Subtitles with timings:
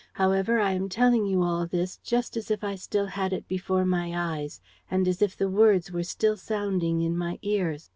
[0.13, 3.85] However, I am telling you all this just as if I still had it before
[3.85, 7.87] my eyes and as if the words were still sounding in my ears.